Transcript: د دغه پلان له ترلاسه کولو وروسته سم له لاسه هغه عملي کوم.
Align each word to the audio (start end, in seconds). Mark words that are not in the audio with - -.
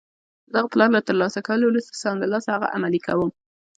د 0.51 0.51
دغه 0.55 0.67
پلان 0.71 0.89
له 0.93 1.01
ترلاسه 1.07 1.39
کولو 1.47 1.63
وروسته 1.67 1.93
سم 2.03 2.15
له 2.21 2.27
لاسه 2.33 2.49
هغه 2.55 2.67
عملي 2.75 2.99
کوم. 3.07 3.29